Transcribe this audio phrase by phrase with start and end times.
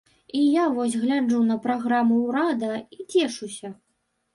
[0.39, 3.77] І я вось гляджу на праграму ўрада і цешуся.